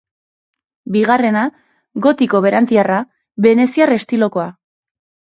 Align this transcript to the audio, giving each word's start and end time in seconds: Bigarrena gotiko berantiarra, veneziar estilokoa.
Bigarrena 0.93 1.43
gotiko 2.05 2.41
berantiarra, 2.45 3.01
veneziar 3.47 3.93
estilokoa. 3.97 4.47